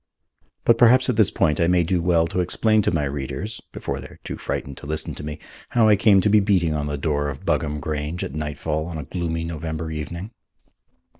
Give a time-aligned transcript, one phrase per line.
[0.65, 3.99] But perhaps at this point I may do well to explain to my readers (before
[3.99, 5.37] they are too frightened to listen to me)
[5.69, 8.97] how I came to be beating on the door of Buggam Grange at nightfall on
[8.97, 10.31] a gloomy November evening.